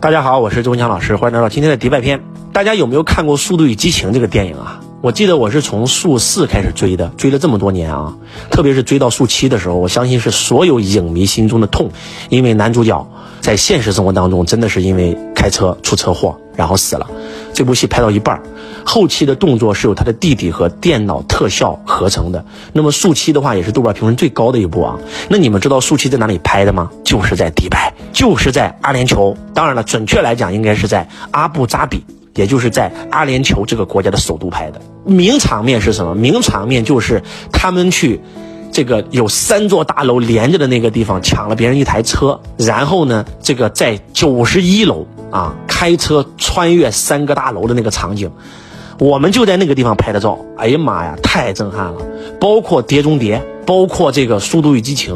[0.00, 2.22] 大家好，我是周文强老师，欢迎来到今天的迪拜篇。
[2.54, 4.80] 大家有没有看过《速度与激情》这个电影啊？
[5.02, 8.16] 我记得我是从速四开始追的，追了这么多年啊，
[8.50, 11.90] 特别是追到速七的时候，我相信是所有影迷心中的痛，
[12.30, 13.06] 因为男主角
[13.42, 17.06] 在现实生活当中真的是因为开车出车祸然后死了。
[17.60, 18.40] 这部戏拍到一半，
[18.86, 22.42] 后期的动作是由他的弟弟和电脑特效合成的。
[22.72, 24.98] 那么速七的话也是豆瓣评分最高的一部啊。
[25.28, 26.90] 那你们知道速七在哪里拍的吗？
[27.04, 29.36] 就是在迪拜，就是在阿联酋。
[29.52, 32.02] 当然了，准确来讲应该是在阿布扎比，
[32.34, 34.80] 也就是在阿联酋这个国家的首都拍的。
[35.04, 36.14] 名场面是什么？
[36.14, 38.22] 名场面就是他们去。
[38.72, 48.30] 这个有三座大楼连着的那个地方抢了别人一台车，然后呢，这个在九十一楼啊开车穿越三个大楼的那个场景，
[48.98, 50.38] 我们就在那个地方拍的照。
[50.58, 52.02] 哎呀妈呀，太震撼了！
[52.40, 55.14] 包括《碟中谍》，包括这个《速度与激情》，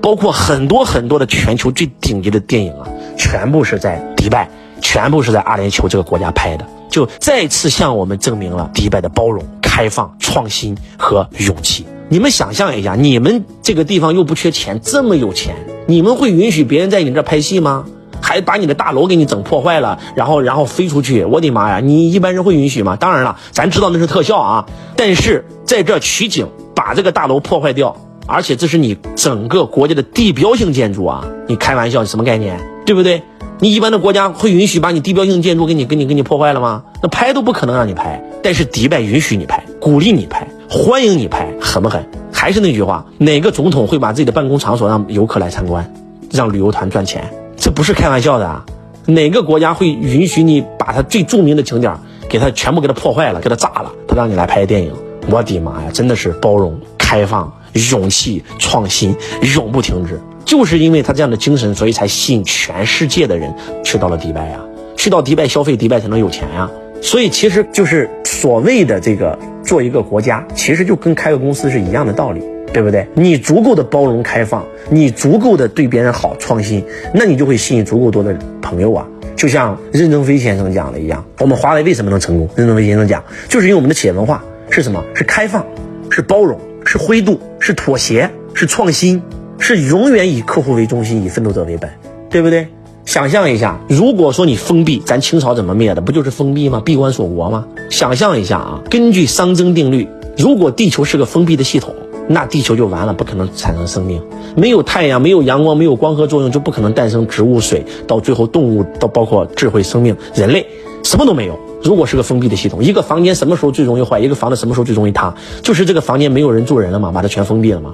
[0.00, 2.86] 包括很多很多的全球最顶级的电影啊，
[3.16, 4.48] 全部是在迪拜，
[4.80, 11.86] 全部是在阿联酋这个国家拍的，就再次向我们证明了迪拜的包容、开放、创新和勇气。
[12.08, 17.86] 你们想象一下，你们这个地方又不缺钱，这么有钱，你们会允许别人在你这拍戏吗？
[18.32, 21.22] 还把你的大楼给你整破坏了，然后然后飞出去？
[21.22, 21.80] 我的妈呀！
[21.80, 22.96] 你一般人会允许吗？
[22.96, 24.64] 当然了，咱知道那是特效啊，
[24.96, 27.94] 但是在这取景，把这个大楼破坏掉，
[28.26, 31.26] 而且这是你整个国家的地标性建筑啊！
[31.46, 32.58] 你开玩笑，什么概念？
[32.86, 33.22] 对不对？
[33.58, 36.84] 你一般的国家会允许把你地标性建筑给你给你给你破坏了吗？
[37.02, 40.48] 那拍都不可能让你拍，但是迪拜允许你拍，鼓励你拍。
[40.70, 42.08] 欢迎你拍，狠不狠？
[42.32, 45.92] 还是那句话，哪个总统会把自己的办公场所让游客来参观，
[46.30, 47.41] 让旅游团赚钱？
[47.62, 48.66] 这不是开玩笑的啊！
[49.06, 51.94] 哪个国家会允许你把他最著名的景点
[52.28, 54.92] 给他全部给他破坏了，给他炸了，他让你来拍电影？
[55.30, 57.52] 我的妈呀，真的是包容、开放、
[57.92, 59.14] 勇气、创新，
[59.54, 60.20] 永不停止。
[60.44, 64.58] 就是因为他这样的精神，所以才吸引全世界的人去到了迪拜呀，
[64.96, 66.68] 去到迪拜消费，迪拜才能有钱呀。
[67.00, 73.06] 所以其实就是所谓的这个做一个国家，其实就跟开个公司是一样的道理，对不对？
[73.14, 79.06] 你足够的包容开放，你足够的对别人好创新，那你就会吸引足够多的朋友啊。
[79.36, 82.48] 就像任正非先生讲的一样，我们华为为什么能成功？
[82.54, 85.02] 任正非先生讲，就是因为我们的企业文化是什么？
[85.14, 85.66] 是开放，
[86.10, 89.22] 是包容，是灰度，是妥协，是创新，
[89.58, 91.90] 是永远以客户为中心，以奋斗者为本，
[92.30, 92.68] 对不对？
[93.04, 96.00] 想象一下，如果说你封闭，咱清朝怎么灭的？
[96.00, 96.80] 不就是封闭吗？
[96.84, 97.66] 闭关锁国吗？
[97.90, 100.06] 想象一下啊，根据熵增定律，
[100.38, 101.92] 如果地球是个封闭的系统，
[102.32, 104.20] 那地球就完了，不可能产生生命。
[104.56, 110.66] 没有太阳，没有阳光，没有光合作用，就不可能诞生植物、水，到最后动物，到包括智慧生命，人类
[111.02, 111.58] 什么都没有。
[111.82, 114.18] 如果是个封闭的系统，一个房间什么时候最容易坏？
[114.18, 115.34] 一个房子什么时候最容易塌？
[115.62, 117.92] 就是这个房间没有人住人了嘛，把它全封闭了嘛。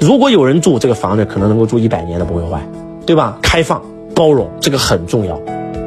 [0.00, 2.66] 如果有人住，这个房子可能能够住一百年都不会坏，
[3.06, 3.38] 对吧？
[3.42, 3.80] 开放。
[4.14, 5.34] 包容这个很重要，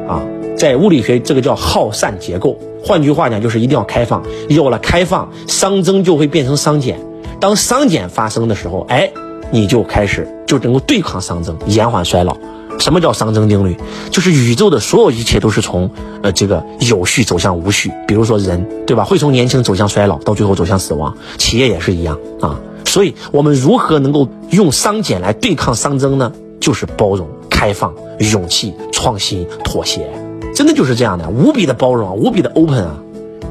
[0.06, 0.22] 啊，
[0.54, 2.54] 在物理学这个叫耗散结构。
[2.84, 4.22] 换句话讲，就是一定要开放。
[4.50, 7.00] 有了开放，熵增就会变成熵减。
[7.40, 9.10] 当熵减发生的时候，哎，
[9.50, 12.36] 你就开始就能够对抗熵增，延缓衰老。
[12.78, 13.76] 什么叫熵增定律？
[14.10, 15.90] 就是宇宙的所有一切都是从
[16.22, 17.90] 呃这个有序走向无序。
[18.06, 19.04] 比如说人，对吧？
[19.04, 21.16] 会从年轻走向衰老，到最后走向死亡。
[21.38, 22.60] 企业也是一样啊。
[22.84, 26.32] 所以我们如何能够用熵减来对抗熵增呢？
[26.60, 27.28] 就是包容。
[27.50, 30.08] 开放、勇气、创新、妥协，
[30.54, 32.94] 真的就是这样的，无比的包容，无比的 open 啊，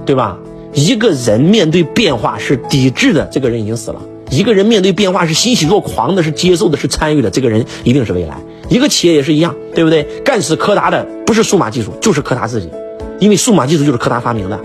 [0.06, 0.38] 对吧？
[0.74, 8.38] 一个人面对变化是抵制的，这个人已经死了；一个人面对变化是欣喜若狂的，是接受的，是参与的，这个人一定是未来。
[8.70, 10.04] 一个企业也是一样，对不对？
[10.24, 12.70] 干死柯达的不是数码技术，就是柯达自己，
[13.20, 14.58] 因为数码技术就是柯达发明的；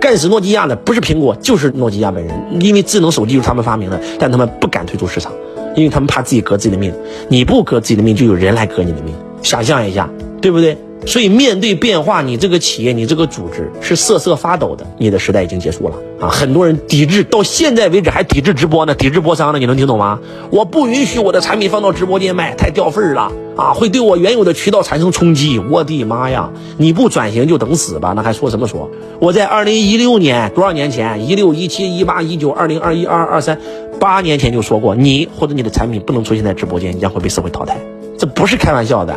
[0.00, 5.32] 干死诺基亚的不是苹果，就是诺基亚本人，因为智能手机就是他们发明的，但他们不敢退出市场。
[5.76, 6.92] 因为他们怕自己革自己的命，
[7.28, 9.14] 你不革自己的命，就有人来革你的命。
[9.40, 10.10] 想象一下，
[10.42, 10.76] 对不对？
[11.06, 14.86] 所以面对变化，你这个企业，你这个组织是瑟瑟发抖的。
[14.98, 16.28] 你的时代已经结束了啊！
[16.28, 19.58] 很多人抵制，到现在为止还抵制直播呢，抵制播商呢。
[19.58, 20.20] 你能听懂吗？
[20.50, 23.72] 我不允许我的产品放到直播间卖，太掉份儿了啊！
[23.72, 25.58] 会对我原有的渠道产生冲击。
[25.58, 26.50] 我的妈呀！
[26.76, 28.12] 你不转型就等死吧！
[28.14, 28.90] 那还说什么说？
[29.20, 31.26] 我在二零一六年多少年前？
[31.26, 33.58] 一六、一七、一八、一九、二零、二一、二二、二三，
[33.98, 37.78] 八年前就说过，你或者你的产品不能出现在直播间，你将会被社会淘汰。
[38.18, 39.16] 这不是开玩笑的。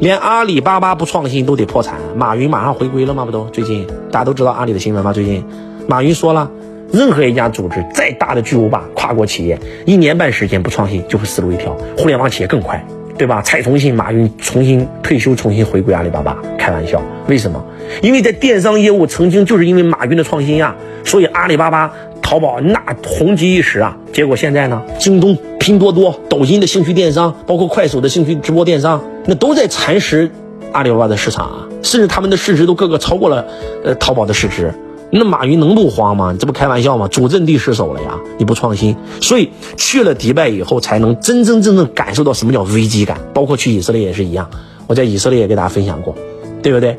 [0.00, 3.24] 连阿里巴巴不创新都得破产，马云马上回归了吗？
[3.24, 5.12] 不都最近大家都知道阿里的新闻吗？
[5.12, 5.44] 最近，
[5.86, 6.50] 马云说了，
[6.92, 11.76] 任何一家组织再大的巨无霸跨国企业，一年半时间不创新就会死路一条。
[11.96, 12.84] 互联网企业更快，
[13.16, 13.40] 对吧？
[13.42, 17.00] 蔡崇信、马云重新退休，重新回归阿里巴巴，开玩笑？
[17.28, 17.64] 为什么？
[18.02, 20.74] 因为在电商业务曾经就是因为马云的创新呀，
[21.04, 23.96] 所以阿里巴巴、淘宝那红极一时啊。
[24.12, 25.38] 结果现在呢，京东。
[25.56, 30.30] 拼多多、抖音的兴趣电商，包括快手的兴趣直播电商，那都在蚕食
[30.72, 33.46] 阿里巴巴的市场啊，甚至他们的市值都个个超过了
[33.84, 34.74] 呃淘宝的市值。
[35.10, 36.34] 那马云能不慌吗？
[36.38, 37.06] 这不开玩笑吗？
[37.06, 38.18] 主阵地失守了呀！
[38.36, 43.20] 你不创新，所以去了迪拜以后，才能真真正正感受到什么叫危机感。
[43.32, 44.50] 包括去以色列也是一样，
[44.88, 46.16] 我在以色列也给大家分享过，
[46.62, 46.98] 对不对？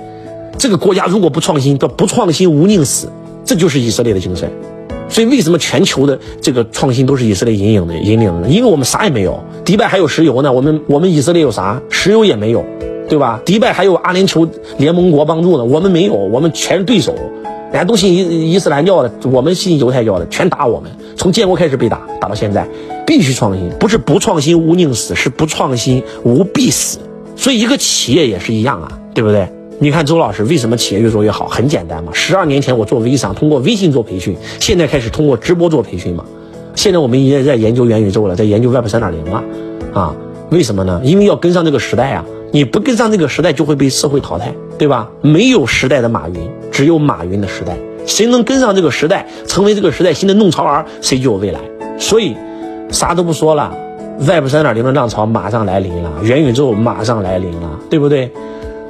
[0.57, 3.11] 这个国家如果不创新，叫不创新无宁死，
[3.43, 4.49] 这就是以色列的精神。
[5.07, 7.95] 所以为什么全球的这个创新都是以色列引领的？
[7.95, 8.47] 引领的？
[8.49, 11.81] 因为我们啥也没有，迪拜还有石油呢，我们我们以色列有啥？
[11.89, 12.65] 石油也没有，
[13.07, 13.39] 对吧？
[13.45, 17.15] 迪拜还有阿联酋联盟国帮助呢，我们没有，我们全是对手。
[17.71, 20.89] 人家都信伊伊斯兰教的，我们信犹太教的，全打我们。
[21.17, 22.67] 从建国开始被打，打到现在，
[23.05, 26.99] 必须创新，不是不创新无宁死，是不创新无必死。
[27.35, 29.49] 所以一个企业也是一样啊，对不对？
[29.79, 31.47] 你看周老师为什么企业越做越好？
[31.47, 36.23] 很简单嘛，十二年前我做微商，通过微信做培训，现在开始通过直播做培训嘛。
[36.75, 39.43] 现在我们也在研究元宇宙了，在研究 Web 三点零了，
[39.93, 40.15] 啊，
[40.49, 41.01] 为什么呢？
[41.03, 42.25] 因为要跟上这个时代啊。
[42.51, 45.09] 你不跟上这个时代，就会被社会淘汰，对吧？
[45.21, 46.35] 没有时代的马云，
[46.71, 47.77] 只有马云的时代。
[48.05, 51.59] 谁能跟上这个时代，成为这个时代新的弄潮儿，谁就有未来。
[51.99, 52.33] 所以，
[52.91, 53.75] 啥都不说了
[54.19, 58.31] ，Web 三点零的浪潮马上来临了，元宇宙马上来临了，对不对？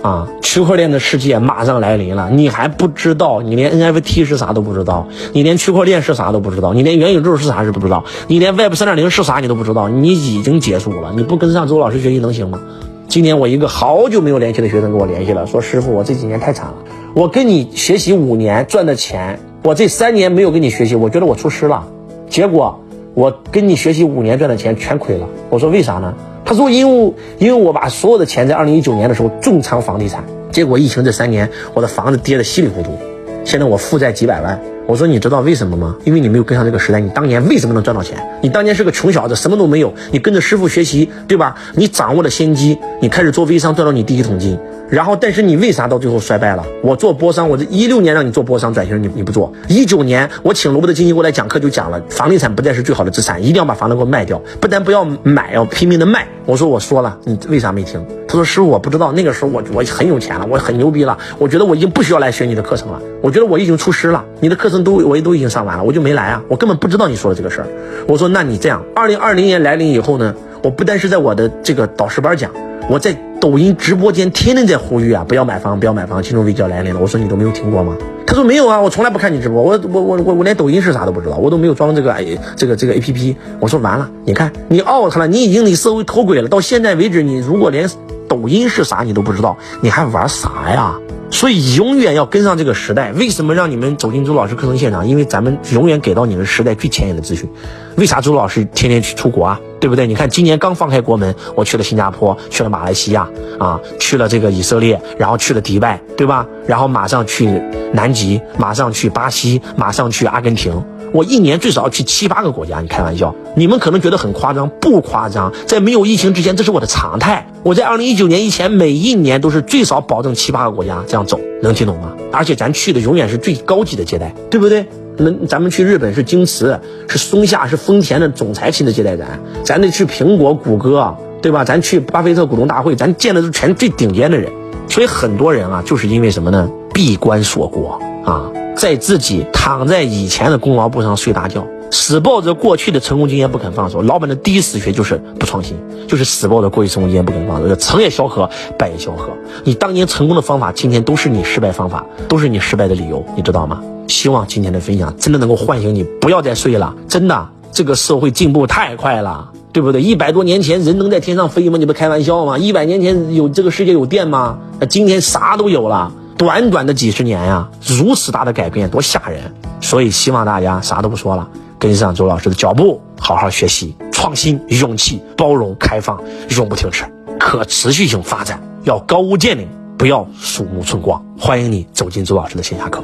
[0.05, 3.41] 啊，区块链的世界马上来临了，你还不知道？
[3.41, 11.11] 你连 NFT 是啥都不知道，你连区块链是啥都不知道，你连元宇宙是啥是不知道，你连 Web 三点零是啥你都不知道，你已经结束了。
[11.15, 12.59] 你不跟上周老师学习能行吗？
[13.07, 16.75] 今年我一个好久没有联系的学生跟我联系了，说师傅，我这几年太惨了，
[17.15, 21.83] 我跟你学习五年赚的钱，我这三年没有跟你学习，我觉得我出师了，
[22.29, 22.79] 结果
[23.15, 25.27] 我跟你学习五年赚的钱全亏了。
[25.49, 26.13] 我说为啥呢？
[26.45, 32.97] 他说因为因为我把所有的钱在二零一九年的时候重仓房地产，结果疫情这三年我的房子跌得稀里糊涂，
[33.43, 34.61] 现在我负债几百万。
[34.87, 35.95] 我说你知道为什么吗？
[36.03, 36.99] 因为你没有跟上这个时代。
[36.99, 38.15] 你当年为什么能赚到钱？
[38.43, 39.91] 你当年是个穷小子，什么都没有。
[40.11, 41.55] 你跟着师傅学习，对吧？
[41.73, 44.59] 你掌握了先机，你开始做微商，赚到你第一桶金。
[44.89, 46.63] 然后，但是你为啥到最后衰败了？
[46.83, 49.51] 我做波商，我这一六年让你做波商转型，你你不做。
[49.67, 54.39] 一九年我请罗伯特经济过来讲课，就讲了，房地产不再是最好的资产，一定要把房子给我卖掉。
[54.59, 56.27] 不但不要买，要拼命的卖。
[56.45, 58.05] 我说我说了，你为啥没听？
[58.27, 67.67] 他说师傅我不知道，那个时候我我很有钱了，我很牛逼了，我觉得我已经不需要来学你的课程了，我觉得我已经出师了，你的课程都我也都已经上完了，我就没来啊，我根本不知道你说的这个事儿。
[68.07, 70.35] 我说那你这样，二零二零年来临以后呢，
[70.65, 72.49] 我不单是在我的这个导师班讲，
[72.89, 73.15] 我在。
[73.37, 76.99] 抖音直播间天天在呼吁啊，不要买房，不要买房，金融危机要来临了。
[76.99, 77.95] 我说你都没有听过吗？
[78.25, 82.15] 他说没有啊，我从来不看你直播，我我我我我连抖音是啥都不知道，我都没有装这个
[82.55, 83.35] 这个这个 A P P。
[83.59, 86.47] 我说完了，你看你 out 了，你已经离社会脱轨了。
[86.47, 87.87] 到现在为止，你如果连
[88.27, 90.95] 抖音是啥你都不知道，你还玩啥呀？
[91.31, 93.11] 所以永远要跟上这个时代。
[93.11, 95.07] 为什么让你们走进周老师课程现场？
[95.07, 97.49] 因为咱们永远给到你们时代最前沿的资讯。
[97.97, 99.59] 为啥周老师天天去出国啊？
[99.79, 100.07] 对不对？
[100.07, 103.27] 你看，今年刚放开国门，我去了新加坡，去了马来西亚，
[103.59, 106.45] 啊，去了这个以色列，然后去了迪拜，对吧？
[106.67, 107.61] 然后马上去
[107.91, 110.83] 南极，马上去巴西，马上去阿根廷。
[111.15, 113.33] 我一年最少要去七八个国家，你开玩笑？
[113.55, 115.53] 你们可能觉得很夸张，不夸张。
[115.65, 117.47] 在没有疫情之前，这是我的常态。
[117.63, 122.11] 我在二零一九年以前，每一年都是最少保证七八个国家这样走，能听懂吗？
[122.33, 124.85] 而且咱去的永远是最高级的接待，对不对？
[125.17, 129.39] 那咱们去日本是京瓷，是松下，是丰田的总裁亲自接待咱。
[129.63, 131.63] 咱得去苹果、谷歌，对吧？
[131.63, 134.51] 咱去巴菲特股东大会，咱见的是全最顶尖的人。
[134.89, 136.69] 所以很多人啊，就是因为什么呢？
[136.93, 144.01] 闭关锁国啊，在自己躺在以前的功劳簿上睡大觉，死抱着过去的成功经验不肯放手。
[144.01, 145.77] 老板的第一死穴就是不创新，
[146.07, 149.29] 就是死抱着过去成功经验不肯放手，成也萧何，败也萧何。
[149.63, 153.81] 你当年成功的方法，今天都是你失败方法，都是你失败的理由，你知道吗？
[154.07, 156.93] 希望今天的分享真的能够唤醒你，不要再睡了。
[157.07, 160.01] 真的，这个社会进步太快了，对不对？
[160.01, 161.77] 一百多年前人能在天上飞吗？
[161.77, 162.57] 你不开玩笑吗？
[162.57, 164.59] 一百年前有这个世界有电吗？
[164.89, 169.41] 今天啥都有了，短短的几十年呀，如此大的改变，多吓人！
[169.79, 171.47] 所以希望大家啥都不说了，
[171.79, 177.05] 跟上周老师的脚步，好好学习，创新、勇气、包容、开放，永不停止，
[177.39, 179.65] 可持续性发展，要高屋建瓴。
[179.97, 183.01] 不要鼠目寸光，欢迎你走进周老师的线下课。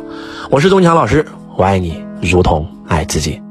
[0.50, 3.42] 我是钟强老师，我爱你如同爱自己。